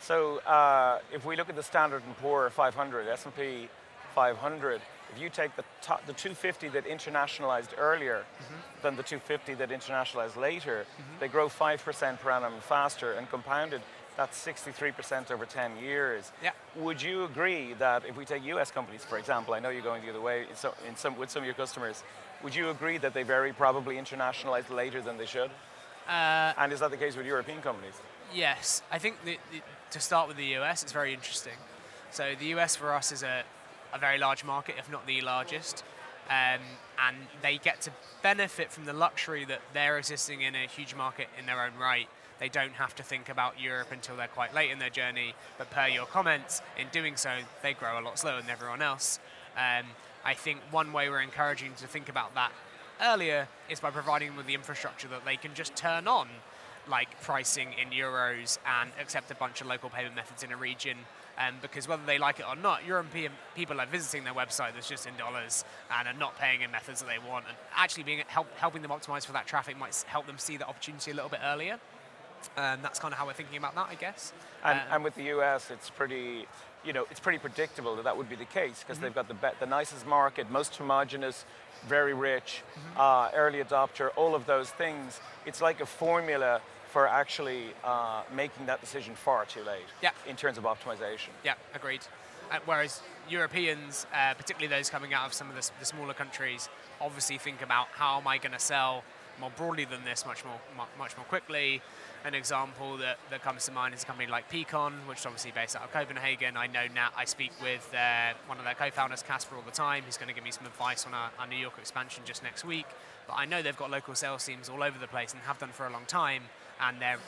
So 0.00 0.38
uh, 0.38 1.00
if 1.12 1.24
we 1.24 1.36
look 1.36 1.48
at 1.48 1.56
the 1.56 1.62
Standard 1.62 2.02
& 2.10 2.20
Poor 2.20 2.50
500, 2.50 3.08
S&P 3.08 3.68
500, 4.14 4.80
if 5.14 5.20
you 5.20 5.30
take 5.30 5.54
the, 5.56 5.64
top, 5.82 6.04
the 6.06 6.12
250 6.12 6.68
that 6.68 6.86
internationalized 6.86 7.70
earlier 7.78 8.24
mm-hmm. 8.42 8.82
than 8.82 8.96
the 8.96 9.02
250 9.02 9.54
that 9.54 9.70
internationalized 9.70 10.36
later, 10.36 10.84
mm-hmm. 10.84 11.20
they 11.20 11.28
grow 11.28 11.48
5% 11.48 12.20
per 12.20 12.30
annum 12.30 12.54
faster 12.60 13.12
and 13.12 13.28
compounded. 13.30 13.80
That's 14.16 14.44
63% 14.44 15.30
over 15.30 15.46
10 15.46 15.76
years. 15.76 16.32
Yeah. 16.42 16.50
Would 16.76 17.00
you 17.00 17.24
agree 17.24 17.74
that 17.74 18.04
if 18.04 18.16
we 18.16 18.24
take 18.24 18.44
US 18.46 18.70
companies, 18.70 19.04
for 19.04 19.16
example, 19.16 19.54
I 19.54 19.60
know 19.60 19.68
you're 19.68 19.82
going 19.82 20.02
the 20.02 20.10
other 20.10 20.20
way 20.20 20.46
in 20.50 20.56
some, 20.56 20.72
in 20.88 20.96
some, 20.96 21.16
with 21.16 21.30
some 21.30 21.42
of 21.42 21.46
your 21.46 21.54
customers, 21.54 22.02
would 22.42 22.54
you 22.54 22.70
agree 22.70 22.98
that 22.98 23.14
they 23.14 23.22
very 23.22 23.52
probably 23.52 23.96
internationalized 23.96 24.70
later 24.70 25.00
than 25.00 25.18
they 25.18 25.26
should? 25.26 25.50
Uh, 26.08 26.52
and 26.58 26.72
is 26.72 26.80
that 26.80 26.90
the 26.90 26.96
case 26.96 27.16
with 27.16 27.26
European 27.26 27.60
companies? 27.60 27.94
Yes. 28.34 28.82
I 28.90 28.98
think 28.98 29.24
the, 29.24 29.38
the, 29.52 29.62
to 29.90 30.00
start 30.00 30.26
with 30.26 30.36
the 30.36 30.56
US, 30.56 30.82
it's 30.82 30.92
very 30.92 31.14
interesting. 31.14 31.54
So 32.10 32.34
the 32.38 32.46
US 32.56 32.74
for 32.74 32.92
us 32.92 33.12
is 33.12 33.22
a, 33.22 33.44
a 33.92 33.98
very 33.98 34.18
large 34.18 34.44
market, 34.44 34.76
if 34.78 34.90
not 34.90 35.06
the 35.06 35.20
largest. 35.20 35.84
Um, 36.28 36.60
and 37.06 37.16
they 37.42 37.58
get 37.58 37.80
to 37.82 37.90
benefit 38.22 38.70
from 38.70 38.84
the 38.84 38.92
luxury 38.92 39.44
that 39.46 39.60
they're 39.72 39.98
existing 39.98 40.42
in 40.42 40.54
a 40.54 40.66
huge 40.66 40.94
market 40.94 41.28
in 41.38 41.46
their 41.46 41.64
own 41.64 41.72
right. 41.80 42.08
They 42.38 42.48
don't 42.48 42.74
have 42.74 42.94
to 42.96 43.02
think 43.02 43.28
about 43.28 43.60
Europe 43.60 43.88
until 43.90 44.16
they're 44.16 44.28
quite 44.28 44.54
late 44.54 44.70
in 44.70 44.78
their 44.78 44.90
journey, 44.90 45.34
but 45.56 45.70
per 45.70 45.88
your 45.88 46.06
comments, 46.06 46.60
in 46.78 46.86
doing 46.92 47.16
so, 47.16 47.30
they 47.62 47.72
grow 47.72 47.98
a 47.98 48.02
lot 48.02 48.18
slower 48.18 48.40
than 48.40 48.50
everyone 48.50 48.82
else. 48.82 49.18
Um, 49.56 49.86
I 50.24 50.34
think 50.34 50.60
one 50.70 50.92
way 50.92 51.08
we're 51.08 51.20
encouraging 51.20 51.72
to 51.78 51.86
think 51.86 52.08
about 52.08 52.34
that 52.34 52.52
earlier 53.00 53.48
is 53.68 53.80
by 53.80 53.90
providing 53.90 54.28
them 54.28 54.36
with 54.36 54.46
the 54.46 54.54
infrastructure 54.54 55.08
that 55.08 55.24
they 55.24 55.36
can 55.36 55.54
just 55.54 55.74
turn 55.74 56.06
on, 56.06 56.28
like 56.88 57.20
pricing 57.22 57.68
in 57.80 57.90
euros 57.90 58.58
and 58.66 58.90
accept 59.00 59.30
a 59.30 59.34
bunch 59.34 59.60
of 59.60 59.66
local 59.66 59.90
payment 59.90 60.14
methods 60.14 60.42
in 60.42 60.52
a 60.52 60.56
region 60.56 60.96
um, 61.38 61.54
because 61.62 61.86
whether 61.86 62.02
they 62.04 62.18
like 62.18 62.40
it 62.40 62.46
or 62.48 62.56
not, 62.56 62.84
European 62.84 63.32
people 63.54 63.80
are 63.80 63.86
visiting 63.86 64.24
their 64.24 64.34
website 64.34 64.74
that's 64.74 64.88
just 64.88 65.06
in 65.06 65.16
dollars 65.16 65.64
and 65.96 66.08
are 66.08 66.14
not 66.14 66.36
paying 66.38 66.62
in 66.62 66.70
methods 66.70 67.00
that 67.00 67.08
they 67.08 67.18
want, 67.18 67.44
and 67.46 67.56
actually 67.76 68.02
being 68.02 68.22
help, 68.26 68.48
helping 68.56 68.82
them 68.82 68.90
optimize 68.90 69.24
for 69.24 69.32
that 69.32 69.46
traffic 69.46 69.78
might 69.78 69.94
help 70.08 70.26
them 70.26 70.36
see 70.38 70.56
the 70.56 70.66
opportunity 70.66 71.12
a 71.12 71.14
little 71.14 71.30
bit 71.30 71.40
earlier. 71.44 71.78
And 72.56 72.82
that's 72.82 72.98
kind 72.98 73.12
of 73.12 73.18
how 73.18 73.26
we're 73.26 73.32
thinking 73.34 73.56
about 73.56 73.74
that, 73.76 73.86
I 73.88 73.94
guess. 73.94 74.32
And, 74.64 74.78
um, 74.80 74.86
and 74.90 75.04
with 75.04 75.14
the 75.14 75.24
US, 75.38 75.70
it's 75.70 75.90
pretty, 75.90 76.46
you 76.84 76.92
know, 76.92 77.06
it's 77.10 77.20
pretty 77.20 77.38
predictable 77.38 77.94
that 77.96 78.04
that 78.04 78.16
would 78.16 78.28
be 78.28 78.36
the 78.36 78.44
case 78.44 78.80
because 78.80 78.96
mm-hmm. 78.96 79.04
they've 79.04 79.14
got 79.14 79.28
the 79.28 79.34
be- 79.34 79.58
the 79.60 79.66
nicest 79.66 80.06
market, 80.06 80.50
most 80.50 80.74
homogenous, 80.74 81.44
very 81.86 82.14
rich, 82.14 82.62
mm-hmm. 82.72 83.00
uh, 83.00 83.30
early 83.34 83.62
adopter, 83.62 84.10
all 84.16 84.34
of 84.34 84.46
those 84.46 84.70
things. 84.70 85.20
It's 85.46 85.60
like 85.60 85.80
a 85.80 85.86
formula 85.86 86.60
for 86.88 87.06
actually 87.06 87.66
uh, 87.84 88.22
making 88.34 88.66
that 88.66 88.80
decision 88.80 89.14
far 89.14 89.44
too 89.44 89.62
late 89.62 89.84
yeah. 90.02 90.10
in 90.26 90.36
terms 90.36 90.58
of 90.58 90.64
optimization. 90.64 91.28
Yeah, 91.44 91.54
agreed. 91.74 92.00
Uh, 92.50 92.58
whereas 92.64 93.02
Europeans, 93.28 94.06
uh, 94.14 94.32
particularly 94.34 94.74
those 94.74 94.88
coming 94.88 95.12
out 95.12 95.26
of 95.26 95.34
some 95.34 95.50
of 95.50 95.54
the, 95.54 95.70
the, 95.78 95.84
smaller 95.84 96.14
countries, 96.14 96.68
obviously 97.00 97.36
think 97.36 97.60
about 97.60 97.88
how 97.92 98.18
am 98.18 98.26
I 98.26 98.38
going 98.38 98.52
to 98.52 98.58
sell 98.58 99.04
more 99.40 99.50
broadly 99.56 99.84
than 99.84 100.04
this, 100.04 100.26
much 100.26 100.44
more, 100.44 100.60
much 100.98 101.16
more 101.16 101.26
quickly. 101.26 101.80
An 102.24 102.34
example 102.34 102.96
that, 102.98 103.18
that 103.30 103.42
comes 103.42 103.64
to 103.66 103.72
mind 103.72 103.94
is 103.94 104.02
a 104.02 104.06
company 104.06 104.30
like 104.30 104.50
Peakon, 104.50 104.92
which 105.06 105.20
is 105.20 105.26
obviously 105.26 105.52
based 105.52 105.76
out 105.76 105.84
of 105.84 105.92
Copenhagen. 105.92 106.56
I 106.56 106.66
know 106.66 106.86
now 106.94 107.10
I 107.16 107.24
speak 107.24 107.52
with 107.62 107.88
uh, 107.94 108.32
one 108.46 108.58
of 108.58 108.64
their 108.64 108.74
co-founders, 108.74 109.22
Kasper, 109.22 109.56
all 109.56 109.62
the 109.62 109.70
time. 109.70 110.02
He's 110.04 110.16
going 110.16 110.28
to 110.28 110.34
give 110.34 110.44
me 110.44 110.50
some 110.50 110.66
advice 110.66 111.06
on 111.06 111.14
our, 111.14 111.30
our 111.38 111.46
New 111.46 111.56
York 111.56 111.74
expansion 111.78 112.24
just 112.24 112.42
next 112.42 112.64
week. 112.64 112.86
But 113.26 113.34
I 113.34 113.44
know 113.44 113.62
they've 113.62 113.76
got 113.76 113.90
local 113.90 114.14
sales 114.14 114.44
teams 114.44 114.68
all 114.68 114.82
over 114.82 114.98
the 114.98 115.06
place 115.06 115.32
and 115.32 115.42
have 115.42 115.58
done 115.58 115.70
for 115.70 115.86
a 115.86 115.90
long 115.90 116.06
time 116.06 116.42
and 116.80 117.00
they're 117.00 117.18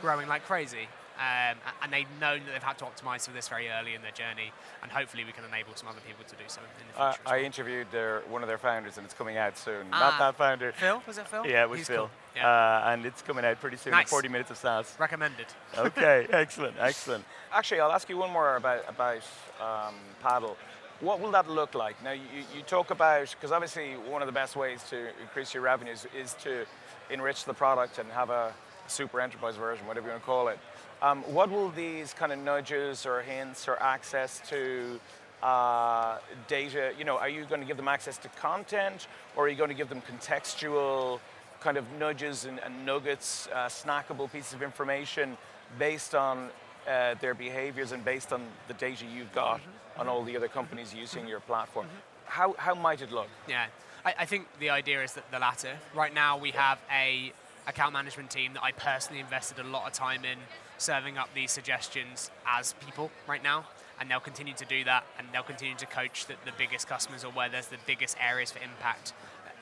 growing 0.00 0.28
like 0.28 0.44
crazy. 0.44 0.88
Um, 1.18 1.56
and 1.82 1.92
they've 1.92 2.06
known 2.20 2.40
that 2.46 2.52
they've 2.52 2.62
had 2.62 2.78
to 2.78 2.84
optimize 2.84 3.26
for 3.26 3.32
this 3.32 3.48
very 3.48 3.68
early 3.68 3.94
in 3.94 4.02
their 4.02 4.12
journey, 4.12 4.52
and 4.82 4.92
hopefully 4.92 5.24
we 5.24 5.32
can 5.32 5.44
enable 5.44 5.74
some 5.74 5.88
other 5.88 5.98
people 6.06 6.24
to 6.24 6.36
do 6.36 6.44
so 6.46 6.60
in 6.60 6.68
the 6.68 6.84
future. 6.84 7.00
Uh, 7.02 7.10
as 7.10 7.32
I 7.32 7.40
interviewed 7.44 7.88
their, 7.90 8.20
one 8.28 8.42
of 8.42 8.48
their 8.48 8.58
founders, 8.58 8.98
and 8.98 9.04
it's 9.04 9.14
coming 9.14 9.36
out 9.36 9.58
soon. 9.58 9.86
Ah. 9.92 9.98
Not 9.98 10.18
that 10.20 10.38
founder. 10.38 10.70
Phil, 10.72 11.02
was 11.08 11.18
it 11.18 11.26
Phil? 11.26 11.44
Yeah, 11.44 11.64
it 11.64 11.70
was 11.70 11.80
He's 11.80 11.88
Phil. 11.88 11.96
cool. 11.96 12.10
Yeah. 12.36 12.48
Uh, 12.48 12.90
and 12.92 13.04
it's 13.04 13.20
coming 13.22 13.44
out 13.44 13.60
pretty 13.60 13.78
soon. 13.78 13.90
Nice. 13.90 14.08
40 14.08 14.28
minutes 14.28 14.52
of 14.52 14.58
SaaS. 14.58 14.94
Recommended. 15.00 15.46
okay, 15.76 16.28
excellent, 16.30 16.76
excellent. 16.78 17.24
Actually, 17.52 17.80
I'll 17.80 17.90
ask 17.92 18.08
you 18.08 18.16
one 18.16 18.30
more 18.30 18.54
about 18.54 18.84
about 18.88 19.22
um, 19.60 19.94
paddle. 20.22 20.56
What 21.00 21.20
will 21.20 21.32
that 21.32 21.48
look 21.50 21.74
like? 21.74 22.00
Now, 22.02 22.12
you, 22.12 22.22
you 22.56 22.62
talk 22.62 22.90
about 22.90 23.30
because 23.30 23.50
obviously 23.50 23.94
one 23.94 24.22
of 24.22 24.26
the 24.26 24.32
best 24.32 24.54
ways 24.54 24.84
to 24.90 25.08
increase 25.20 25.52
your 25.52 25.64
revenues 25.64 26.06
is 26.16 26.34
to 26.42 26.64
enrich 27.10 27.44
the 27.44 27.54
product 27.54 27.98
and 27.98 28.10
have 28.12 28.30
a 28.30 28.52
super 28.88 29.20
enterprise 29.20 29.56
version, 29.56 29.86
whatever 29.86 30.06
you 30.06 30.12
want 30.12 30.22
to 30.22 30.26
call 30.26 30.48
it. 30.48 30.58
Um, 31.00 31.22
what 31.22 31.50
will 31.50 31.70
these 31.70 32.12
kind 32.12 32.32
of 32.32 32.38
nudges 32.38 33.06
or 33.06 33.22
hints 33.22 33.68
or 33.68 33.80
access 33.80 34.40
to 34.48 34.98
uh, 35.42 36.18
data? 36.48 36.92
You 36.98 37.04
know, 37.04 37.16
are 37.18 37.28
you 37.28 37.44
going 37.44 37.60
to 37.60 37.66
give 37.66 37.76
them 37.76 37.88
access 37.88 38.18
to 38.18 38.28
content, 38.30 39.06
or 39.36 39.46
are 39.46 39.48
you 39.48 39.56
going 39.56 39.70
to 39.70 39.76
give 39.76 39.88
them 39.88 40.02
contextual? 40.02 41.20
kind 41.60 41.76
of 41.76 41.84
nudges 41.98 42.44
and, 42.44 42.60
and 42.60 42.86
nuggets, 42.86 43.48
uh, 43.52 43.66
snackable 43.66 44.30
pieces 44.30 44.54
of 44.54 44.62
information 44.62 45.36
based 45.78 46.14
on 46.14 46.48
uh, 46.88 47.14
their 47.20 47.34
behaviors 47.34 47.92
and 47.92 48.04
based 48.04 48.32
on 48.32 48.42
the 48.68 48.74
data 48.74 49.04
you've 49.04 49.32
got 49.34 49.60
on 49.98 50.08
all 50.08 50.22
the 50.22 50.36
other 50.36 50.48
companies 50.48 50.94
using 50.94 51.26
your 51.26 51.40
platform. 51.40 51.86
How, 52.26 52.54
how 52.58 52.74
might 52.74 53.02
it 53.02 53.10
look? 53.10 53.28
Yeah, 53.48 53.66
I, 54.04 54.14
I 54.20 54.24
think 54.24 54.46
the 54.60 54.70
idea 54.70 55.02
is 55.02 55.14
that 55.14 55.30
the 55.30 55.38
latter. 55.38 55.76
Right 55.94 56.14
now, 56.14 56.38
we 56.38 56.52
have 56.52 56.78
a 56.92 57.32
account 57.66 57.92
management 57.92 58.30
team 58.30 58.54
that 58.54 58.62
I 58.62 58.72
personally 58.72 59.20
invested 59.20 59.58
a 59.58 59.68
lot 59.68 59.86
of 59.86 59.92
time 59.92 60.24
in 60.24 60.38
serving 60.78 61.18
up 61.18 61.28
these 61.34 61.50
suggestions 61.50 62.30
as 62.46 62.74
people 62.74 63.10
right 63.26 63.42
now, 63.42 63.66
and 64.00 64.10
they'll 64.10 64.20
continue 64.20 64.54
to 64.54 64.64
do 64.64 64.84
that, 64.84 65.04
and 65.18 65.28
they'll 65.32 65.42
continue 65.42 65.74
to 65.76 65.86
coach 65.86 66.26
the, 66.26 66.34
the 66.44 66.52
biggest 66.56 66.88
customers 66.88 67.24
or 67.24 67.32
where 67.32 67.48
there's 67.48 67.66
the 67.66 67.78
biggest 67.86 68.16
areas 68.20 68.52
for 68.52 68.58
impact 68.60 69.12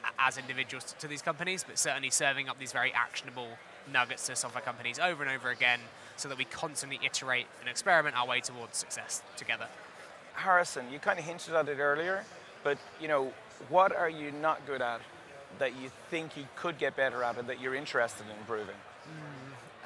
uh, 0.05 0.09
as 0.19 0.37
individuals 0.39 0.85
to, 0.85 0.97
to 0.99 1.09
these 1.09 1.23
companies, 1.23 1.65
but 1.65 1.79
certainly 1.79 2.11
serving 2.11 2.49
up 2.49 2.59
these 2.59 2.73
very 2.73 2.93
actionable 2.93 3.49
nuggets 3.93 4.27
to 4.27 4.37
software 4.37 4.63
companies 4.63 4.99
over 4.99 5.23
and 5.23 5.33
over 5.33 5.51
again, 5.51 5.81
so 6.17 6.29
that 6.29 6.37
we 6.37 6.45
constantly 6.45 7.01
iterate 7.05 7.47
and 7.61 7.69
experiment 7.69 8.17
our 8.17 8.27
way 8.27 8.41
towards 8.41 8.77
success 8.77 9.23
together. 9.37 9.67
Harrison, 10.35 10.85
you 10.93 10.99
kind 10.99 11.19
of 11.19 11.25
hinted 11.25 11.55
at 11.55 11.69
it 11.69 11.79
earlier, 11.79 12.25
but 12.63 12.79
you 13.01 13.09
know, 13.09 13.33
what 13.71 13.97
are 13.97 14.11
you 14.11 14.31
not 14.33 14.65
good 14.67 14.83
at 14.83 15.01
that 15.59 15.73
you 15.81 15.91
think 16.11 16.37
you 16.37 16.45
could 16.57 16.79
get 16.79 16.97
better 16.97 17.23
at 17.23 17.39
and 17.39 17.49
that 17.49 17.61
you're 17.61 17.75
interested 17.75 18.25
in 18.27 18.37
improving 18.39 18.77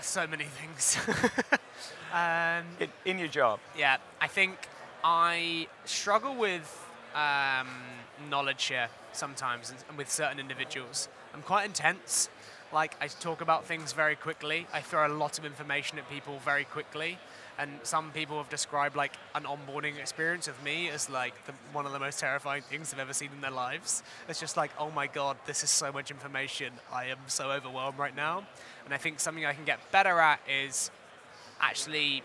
So 0.00 0.27
many 0.27 0.45
things. 0.45 0.97
um, 2.15 2.65
in, 2.79 2.89
in 3.05 3.19
your 3.19 3.29
job? 3.29 3.61
Yeah, 3.77 3.99
I 4.21 4.29
think 4.29 4.57
I 5.05 5.69
struggle 5.85 6.35
with 6.35 6.89
um, 7.15 7.69
knowledge 8.31 8.61
share 8.61 8.89
sometimes 9.12 9.73
and 9.89 9.99
with 9.99 10.11
certain 10.11 10.39
individuals. 10.39 11.09
I'm 11.35 11.43
quite 11.43 11.67
intense. 11.67 12.31
Like, 12.73 12.97
I 13.00 13.09
talk 13.09 13.41
about 13.41 13.67
things 13.67 13.93
very 13.93 14.17
quickly. 14.17 14.67
I 14.73 14.81
throw 14.81 15.07
a 15.07 15.12
lot 15.12 15.39
of 15.39 15.45
information 15.45 15.99
at 15.99 16.09
people 16.09 16.39
very 16.45 16.65
quickly. 16.65 17.19
And 17.61 17.71
some 17.83 18.11
people 18.12 18.38
have 18.38 18.49
described 18.49 18.97
like 18.97 19.12
an 19.35 19.43
onboarding 19.45 19.99
experience 19.99 20.49
of 20.49 20.62
me 20.64 20.88
as 20.88 21.11
like 21.11 21.35
the, 21.45 21.52
one 21.73 21.85
of 21.85 21.93
the 21.93 21.99
most 21.99 22.19
terrifying 22.19 22.62
things 22.62 22.90
they've 22.90 23.00
ever 23.00 23.12
seen 23.12 23.29
in 23.35 23.43
their 23.43 23.50
lives. 23.50 24.02
It's 24.31 24.40
just 24.40 24.57
like, 24.57 24.71
oh 24.79 24.90
my 24.90 25.07
god, 25.07 25.37
this 25.45 25.62
is 25.62 25.69
so 25.69 25.93
much 25.93 26.11
information. 26.11 26.73
I 26.90 27.07
am 27.07 27.19
so 27.26 27.50
overwhelmed 27.50 27.99
right 27.99 28.17
now. 28.17 28.45
And 28.87 28.95
I 28.95 28.97
think 28.97 29.21
something 29.21 29.45
I 29.45 29.52
can 29.52 29.67
get 29.67 29.79
better 29.93 30.19
at 30.19 30.40
is 30.49 30.90
actually 31.61 32.23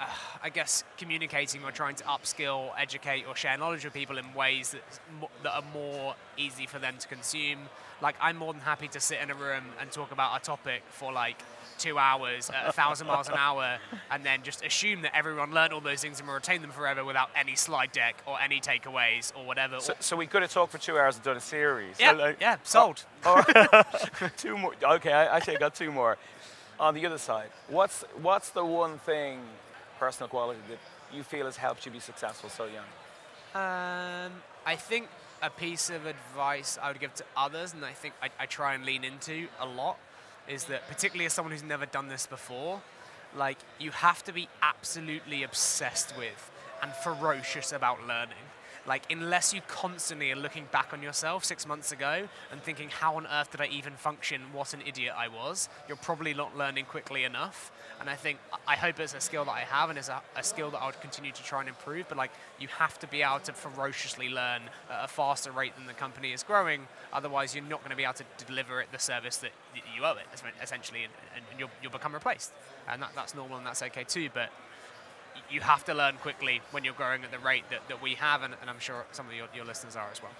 uh, 0.00 0.06
I 0.42 0.48
guess 0.48 0.84
communicating 0.96 1.64
or 1.64 1.70
trying 1.70 1.96
to 1.96 2.04
upskill, 2.04 2.70
educate, 2.78 3.24
or 3.26 3.34
share 3.34 3.56
knowledge 3.58 3.84
with 3.84 3.94
people 3.94 4.18
in 4.18 4.32
ways 4.34 4.70
that, 4.70 4.82
that 5.42 5.54
are 5.54 5.64
more 5.72 6.14
easy 6.36 6.66
for 6.66 6.78
them 6.78 6.94
to 6.98 7.08
consume. 7.08 7.58
Like, 8.00 8.14
I'm 8.20 8.36
more 8.36 8.52
than 8.52 8.62
happy 8.62 8.88
to 8.88 9.00
sit 9.00 9.18
in 9.20 9.30
a 9.30 9.34
room 9.34 9.64
and 9.80 9.90
talk 9.90 10.12
about 10.12 10.40
a 10.40 10.44
topic 10.44 10.82
for 10.90 11.12
like 11.12 11.42
two 11.78 11.98
hours 11.98 12.50
at 12.50 12.66
a 12.68 12.72
thousand 12.72 13.06
miles 13.06 13.28
an 13.28 13.34
hour 13.36 13.78
and 14.10 14.24
then 14.24 14.42
just 14.42 14.64
assume 14.64 15.02
that 15.02 15.16
everyone 15.16 15.52
learned 15.52 15.72
all 15.72 15.80
those 15.80 16.00
things 16.02 16.18
and 16.18 16.26
will 16.28 16.34
retain 16.34 16.60
them 16.60 16.70
forever 16.70 17.04
without 17.04 17.30
any 17.36 17.54
slide 17.54 17.92
deck 17.92 18.16
or 18.26 18.40
any 18.40 18.60
takeaways 18.60 19.32
or 19.36 19.44
whatever. 19.46 19.80
So, 19.80 19.94
so 20.00 20.16
we 20.16 20.26
could 20.26 20.42
have 20.42 20.52
talked 20.52 20.72
for 20.72 20.78
two 20.78 20.98
hours 20.98 21.14
and 21.16 21.24
done 21.24 21.36
a 21.36 21.40
series. 21.40 21.96
yeah, 22.00 22.10
So, 22.12 22.16
like- 22.18 22.40
yeah, 22.40 22.56
sold. 22.64 23.04
Or 23.26 23.44
two 24.36 24.56
more. 24.58 24.72
Okay, 24.82 25.12
I 25.12 25.36
actually 25.36 25.56
got 25.56 25.74
two 25.74 25.90
more. 25.90 26.16
On 26.80 26.94
the 26.94 27.04
other 27.06 27.18
side, 27.18 27.48
what's 27.68 28.04
what's 28.22 28.50
the 28.50 28.64
one 28.64 28.98
thing, 28.98 29.40
personal 29.98 30.28
quality 30.28 30.60
that 30.68 30.78
you 31.16 31.24
feel 31.24 31.46
has 31.46 31.56
helped 31.56 31.84
you 31.84 31.90
be 31.90 31.98
successful 31.98 32.48
so 32.48 32.66
young? 32.66 32.84
Um, 33.54 34.32
I 34.66 34.76
think 34.76 35.08
a 35.42 35.50
piece 35.50 35.90
of 35.90 36.06
advice 36.06 36.78
I 36.80 36.88
would 36.88 37.00
give 37.00 37.14
to 37.14 37.24
others, 37.36 37.72
and 37.72 37.84
I 37.84 37.92
think 37.92 38.14
I, 38.22 38.28
I 38.38 38.46
try 38.46 38.74
and 38.74 38.84
lean 38.84 39.02
into 39.04 39.48
a 39.58 39.66
lot, 39.66 39.98
is 40.48 40.64
that 40.64 40.88
particularly 40.88 41.26
as 41.26 41.32
someone 41.32 41.52
who's 41.52 41.62
never 41.62 41.86
done 41.86 42.08
this 42.08 42.26
before, 42.26 42.80
like 43.36 43.58
you 43.78 43.90
have 43.90 44.24
to 44.24 44.32
be 44.32 44.48
absolutely 44.62 45.42
obsessed 45.42 46.16
with 46.16 46.50
and 46.82 46.92
ferocious 46.92 47.72
about 47.72 48.06
learning. 48.06 48.34
Like 48.86 49.10
unless 49.10 49.52
you 49.52 49.60
constantly 49.68 50.30
are 50.32 50.36
looking 50.36 50.66
back 50.70 50.92
on 50.92 51.02
yourself 51.02 51.44
six 51.44 51.66
months 51.66 51.92
ago 51.92 52.28
and 52.50 52.62
thinking, 52.62 52.88
how 52.88 53.16
on 53.16 53.26
earth 53.26 53.50
did 53.50 53.60
I 53.60 53.66
even 53.66 53.94
function? 53.94 54.40
What 54.52 54.74
an 54.74 54.80
idiot 54.86 55.14
I 55.16 55.28
was. 55.28 55.68
You're 55.88 55.96
probably 55.96 56.34
not 56.34 56.56
learning 56.56 56.86
quickly 56.86 57.24
enough. 57.24 57.70
And 58.00 58.08
I 58.08 58.14
think 58.14 58.38
I 58.66 58.76
hope 58.76 59.00
it's 59.00 59.14
a 59.14 59.20
skill 59.20 59.44
that 59.44 59.52
I 59.52 59.60
have 59.60 59.90
and 59.90 59.98
it's 59.98 60.08
a, 60.08 60.20
a 60.36 60.42
skill 60.42 60.70
that 60.70 60.78
I 60.78 60.86
would 60.86 61.00
continue 61.00 61.32
to 61.32 61.42
try 61.42 61.60
and 61.60 61.68
improve. 61.68 62.06
But 62.08 62.18
like 62.18 62.30
you 62.58 62.68
have 62.68 62.98
to 63.00 63.06
be 63.06 63.22
able 63.22 63.40
to 63.40 63.52
ferociously 63.52 64.28
learn 64.28 64.62
at 64.90 65.04
a 65.04 65.08
faster 65.08 65.50
rate 65.50 65.76
than 65.76 65.86
the 65.86 65.94
company 65.94 66.32
is 66.32 66.42
growing. 66.42 66.86
Otherwise, 67.12 67.54
you're 67.54 67.64
not 67.64 67.80
going 67.80 67.90
to 67.90 67.96
be 67.96 68.04
able 68.04 68.14
to 68.14 68.24
deliver 68.46 68.80
it 68.80 68.88
the 68.92 68.98
service 68.98 69.38
that 69.38 69.50
you 69.96 70.04
owe 70.04 70.16
it 70.16 70.26
essentially, 70.62 71.04
and, 71.04 71.12
and 71.34 71.44
you'll, 71.58 71.70
you'll 71.82 71.92
become 71.92 72.14
replaced. 72.14 72.52
And 72.88 73.02
that, 73.02 73.10
that's 73.14 73.34
normal 73.34 73.58
and 73.58 73.66
that's 73.66 73.82
okay 73.82 74.04
too. 74.04 74.28
But 74.32 74.50
you 75.50 75.60
have 75.60 75.84
to 75.86 75.94
learn 75.94 76.16
quickly 76.16 76.60
when 76.70 76.84
you're 76.84 76.94
growing 76.94 77.24
at 77.24 77.30
the 77.30 77.38
rate 77.38 77.64
that, 77.70 77.86
that 77.88 78.02
we 78.02 78.14
have, 78.14 78.42
and, 78.42 78.54
and 78.60 78.68
I'm 78.70 78.78
sure 78.78 79.04
some 79.12 79.26
of 79.26 79.32
your, 79.34 79.46
your 79.54 79.64
listeners 79.64 79.96
are 79.96 80.08
as 80.10 80.22
well. 80.22 80.32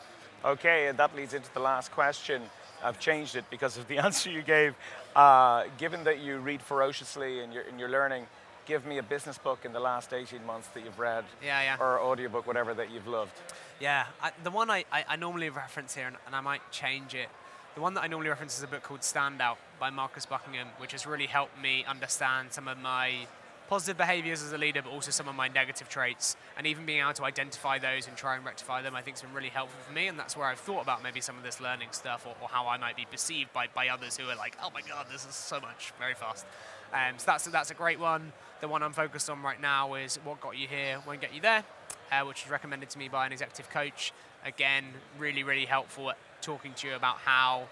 Okay, 0.44 0.86
and 0.88 0.98
that 0.98 1.16
leads 1.16 1.34
into 1.34 1.52
the 1.54 1.60
last 1.60 1.90
question. 1.90 2.42
I've 2.82 3.00
changed 3.00 3.34
it 3.34 3.44
because 3.50 3.76
of 3.76 3.88
the 3.88 3.98
answer 4.04 4.30
you 4.30 4.42
gave. 4.42 4.74
Uh, 5.16 5.64
given 5.78 6.04
that 6.04 6.20
you 6.20 6.38
read 6.38 6.62
ferociously 6.62 7.40
and 7.40 7.52
you're, 7.52 7.64
and 7.64 7.80
you're 7.80 7.88
learning, 7.88 8.26
give 8.66 8.86
me 8.86 8.98
a 8.98 9.02
business 9.02 9.38
book 9.38 9.64
in 9.64 9.72
the 9.72 9.80
last 9.80 10.12
18 10.12 10.44
months 10.44 10.68
that 10.68 10.84
you've 10.84 10.98
read, 10.98 11.24
Yeah, 11.42 11.62
yeah. 11.62 11.76
or 11.80 12.00
audiobook, 12.00 12.46
whatever 12.46 12.74
that 12.74 12.90
you've 12.90 13.08
loved. 13.08 13.32
Yeah, 13.80 14.06
I, 14.22 14.30
the 14.44 14.50
one 14.50 14.70
I, 14.70 14.84
I, 14.92 15.04
I 15.08 15.16
normally 15.16 15.48
reference 15.50 15.94
here, 15.94 16.06
and, 16.06 16.16
and 16.26 16.36
I 16.36 16.40
might 16.40 16.60
change 16.70 17.14
it. 17.14 17.28
The 17.74 17.80
one 17.80 17.94
that 17.94 18.02
I 18.02 18.06
normally 18.08 18.28
reference 18.28 18.56
is 18.58 18.62
a 18.62 18.66
book 18.66 18.82
called 18.82 19.02
Stand 19.04 19.40
Out 19.40 19.58
by 19.80 19.90
Marcus 19.90 20.26
Buckingham, 20.26 20.68
which 20.78 20.92
has 20.92 21.06
really 21.06 21.26
helped 21.26 21.60
me 21.60 21.84
understand 21.88 22.52
some 22.52 22.68
of 22.68 22.78
my 22.78 23.26
positive 23.68 23.96
behaviors 23.96 24.42
as 24.42 24.52
a 24.52 24.58
leader, 24.58 24.82
but 24.82 24.90
also 24.90 25.10
some 25.10 25.28
of 25.28 25.34
my 25.34 25.48
negative 25.48 25.88
traits, 25.88 26.36
and 26.56 26.66
even 26.66 26.86
being 26.86 27.00
able 27.00 27.12
to 27.12 27.24
identify 27.24 27.78
those 27.78 28.08
and 28.08 28.16
try 28.16 28.36
and 28.36 28.44
rectify 28.44 28.80
them, 28.82 28.94
I 28.94 29.02
think 29.02 29.16
has 29.16 29.22
been 29.22 29.34
really 29.34 29.50
helpful 29.50 29.78
for 29.86 29.92
me, 29.92 30.08
and 30.08 30.18
that's 30.18 30.36
where 30.36 30.46
I've 30.46 30.58
thought 30.58 30.82
about 30.82 31.02
maybe 31.02 31.20
some 31.20 31.36
of 31.36 31.42
this 31.42 31.60
learning 31.60 31.88
stuff 31.92 32.26
or, 32.26 32.34
or 32.40 32.48
how 32.48 32.66
I 32.66 32.78
might 32.78 32.96
be 32.96 33.06
perceived 33.10 33.52
by, 33.52 33.66
by 33.74 33.88
others 33.88 34.16
who 34.16 34.28
are 34.28 34.36
like, 34.36 34.56
oh 34.62 34.70
my 34.72 34.80
god, 34.80 35.06
this 35.12 35.26
is 35.26 35.34
so 35.34 35.60
much, 35.60 35.92
very 35.98 36.14
fast. 36.14 36.46
Um, 36.92 37.18
so 37.18 37.24
that's, 37.26 37.44
that's 37.44 37.70
a 37.70 37.74
great 37.74 38.00
one. 38.00 38.32
The 38.60 38.68
one 38.68 38.82
I'm 38.82 38.94
focused 38.94 39.28
on 39.28 39.42
right 39.42 39.60
now 39.60 39.94
is 39.94 40.16
What 40.24 40.40
Got 40.40 40.56
You 40.56 40.66
Here 40.66 41.00
Won't 41.06 41.20
Get 41.20 41.34
You 41.34 41.42
There, 41.42 41.62
uh, 42.10 42.24
which 42.24 42.44
was 42.44 42.50
recommended 42.50 42.88
to 42.90 42.98
me 42.98 43.08
by 43.08 43.26
an 43.26 43.32
executive 43.32 43.68
coach. 43.70 44.12
Again, 44.44 44.84
really, 45.18 45.42
really 45.42 45.66
helpful 45.66 46.10
at 46.10 46.16
talking 46.40 46.72
to 46.74 46.88
you 46.88 46.94
about 46.94 47.18
how 47.18 47.68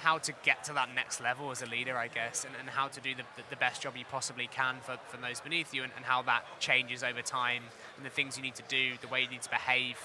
how 0.00 0.16
to 0.16 0.32
get 0.42 0.64
to 0.64 0.72
that 0.72 0.88
next 0.94 1.20
level 1.20 1.50
as 1.50 1.60
a 1.60 1.66
leader, 1.66 1.96
I 1.96 2.08
guess, 2.08 2.44
and, 2.44 2.54
and 2.58 2.70
how 2.70 2.88
to 2.88 3.00
do 3.00 3.14
the, 3.14 3.22
the 3.50 3.56
best 3.56 3.82
job 3.82 3.96
you 3.96 4.04
possibly 4.10 4.48
can 4.50 4.76
for, 4.82 4.98
for 5.08 5.18
those 5.18 5.40
beneath 5.40 5.74
you, 5.74 5.82
and, 5.82 5.92
and 5.94 6.04
how 6.04 6.22
that 6.22 6.44
changes 6.58 7.02
over 7.02 7.20
time, 7.20 7.62
and 7.96 8.06
the 8.06 8.10
things 8.10 8.36
you 8.36 8.42
need 8.42 8.54
to 8.54 8.62
do, 8.68 8.92
the 9.02 9.08
way 9.08 9.20
you 9.22 9.28
need 9.28 9.42
to 9.42 9.50
behave, 9.50 9.96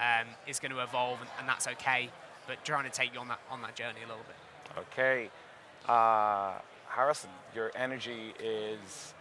um, 0.00 0.26
is 0.46 0.58
going 0.58 0.72
to 0.72 0.82
evolve, 0.82 1.20
and, 1.20 1.30
and 1.38 1.48
that's 1.48 1.68
okay. 1.68 2.08
But 2.46 2.64
trying 2.64 2.84
to 2.84 2.90
take 2.90 3.12
you 3.14 3.20
on 3.20 3.28
that 3.28 3.40
on 3.50 3.62
that 3.62 3.76
journey 3.76 4.00
a 4.04 4.08
little 4.08 4.24
bit. 4.26 4.82
Okay. 4.92 5.30
Uh, 5.88 6.54
Harrison, 6.88 7.30
your 7.54 7.70
energy 7.76 8.34
is 8.42 9.14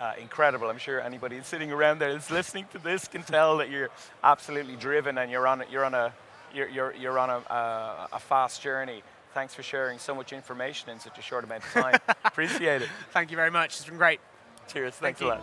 uh, 0.00 0.12
incredible. 0.20 0.68
I'm 0.70 0.78
sure 0.78 1.00
anybody 1.00 1.40
sitting 1.42 1.70
around 1.70 1.98
there 1.98 2.12
that's 2.12 2.30
listening 2.30 2.66
to 2.72 2.78
this 2.78 3.08
can 3.08 3.22
tell 3.22 3.58
that 3.58 3.70
you're 3.70 3.90
absolutely 4.24 4.76
driven 4.76 5.18
and 5.18 5.30
you're 5.30 5.46
on 5.46 5.64
you're 5.70 5.84
on 5.84 5.94
a 5.94 6.12
you're, 6.54 6.68
you're, 6.68 6.94
you're 6.94 7.18
on 7.18 7.30
a, 7.30 7.38
a, 7.52 8.08
a 8.14 8.18
fast 8.18 8.60
journey. 8.62 9.02
Thanks 9.34 9.54
for 9.54 9.62
sharing 9.62 9.98
so 9.98 10.14
much 10.14 10.32
information 10.32 10.90
in 10.90 11.00
such 11.00 11.18
a 11.18 11.22
short 11.22 11.44
amount 11.44 11.64
of 11.64 11.70
time. 11.72 12.00
Appreciate 12.24 12.82
it. 12.82 12.88
Thank 13.12 13.30
you 13.30 13.36
very 13.36 13.50
much. 13.50 13.76
It's 13.76 13.84
been 13.84 13.96
great. 13.96 14.20
Cheers. 14.68 14.94
Thank 14.94 15.16
Thanks 15.16 15.20
you. 15.20 15.28
a 15.28 15.30
lot. 15.30 15.42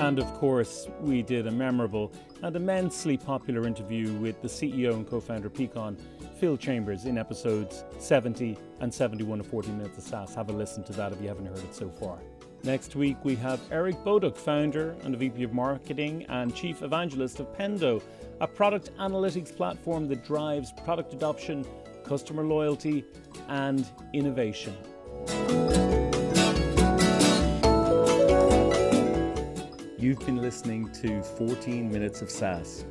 And 0.00 0.18
of 0.18 0.32
course, 0.34 0.86
we 1.00 1.22
did 1.22 1.46
a 1.46 1.50
memorable 1.50 2.12
and 2.42 2.54
immensely 2.54 3.16
popular 3.16 3.66
interview 3.66 4.12
with 4.12 4.42
the 4.42 4.48
CEO 4.48 4.92
and 4.92 5.08
co 5.08 5.18
founder 5.18 5.48
Peakon, 5.48 5.98
Phil 6.38 6.58
Chambers, 6.58 7.06
in 7.06 7.16
episodes 7.16 7.84
70 7.98 8.58
and 8.80 8.92
71 8.92 9.40
of 9.40 9.46
40 9.46 9.70
Minutes 9.70 9.96
of 9.96 10.04
SaaS. 10.04 10.34
Have 10.34 10.50
a 10.50 10.52
listen 10.52 10.84
to 10.84 10.92
that 10.92 11.12
if 11.12 11.22
you 11.22 11.28
haven't 11.28 11.46
heard 11.46 11.58
it 11.58 11.74
so 11.74 11.88
far. 11.88 12.18
Next 12.64 12.96
week, 12.96 13.18
we 13.24 13.36
have 13.36 13.60
Eric 13.70 13.96
Boduch, 13.96 14.38
founder 14.38 14.96
and 15.02 15.14
VP 15.14 15.42
of 15.42 15.52
Marketing 15.52 16.24
and 16.30 16.54
Chief 16.54 16.80
Evangelist 16.80 17.38
of 17.38 17.54
Pendo, 17.54 18.00
a 18.40 18.48
product 18.48 18.90
analytics 18.96 19.54
platform 19.54 20.08
that 20.08 20.24
drives 20.24 20.72
product 20.82 21.12
adoption, 21.12 21.66
customer 22.04 22.42
loyalty, 22.42 23.04
and 23.48 23.86
innovation. 24.14 24.74
You've 29.98 30.20
been 30.20 30.40
listening 30.40 30.90
to 31.02 31.22
40 31.22 31.82
Minutes 31.82 32.22
of 32.22 32.30
SaaS. 32.30 32.86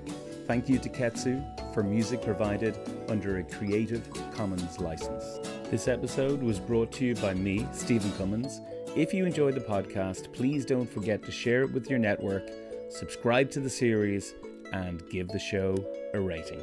Thank 0.45 0.69
you 0.69 0.77
to 0.77 0.89
Ketsu 0.89 1.73
for 1.73 1.81
music 1.81 2.21
provided 2.21 2.77
under 3.09 3.39
a 3.39 3.43
Creative 3.43 4.07
Commons 4.35 4.79
license. 4.79 5.39
This 5.71 5.87
episode 5.87 6.43
was 6.43 6.59
brought 6.59 6.91
to 6.91 7.05
you 7.05 7.15
by 7.15 7.33
me, 7.33 7.65
Stephen 7.71 8.11
Cummins. 8.19 8.61
If 8.95 9.11
you 9.11 9.25
enjoyed 9.25 9.55
the 9.55 9.59
podcast, 9.59 10.31
please 10.33 10.65
don't 10.65 10.85
forget 10.87 11.23
to 11.23 11.31
share 11.31 11.63
it 11.63 11.71
with 11.71 11.89
your 11.89 11.97
network, 11.97 12.43
subscribe 12.89 13.49
to 13.51 13.59
the 13.59 13.69
series, 13.69 14.35
and 14.71 15.01
give 15.09 15.29
the 15.29 15.39
show 15.39 15.75
a 16.13 16.21
rating. 16.21 16.61